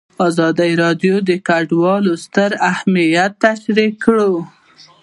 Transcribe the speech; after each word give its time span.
ازادي 0.27 0.71
راډیو 0.83 1.15
د 1.29 1.31
کډوال 1.47 2.05
ستر 2.25 2.49
اهميت 2.71 3.31
تشریح 3.45 3.91
کړی. 4.03 4.33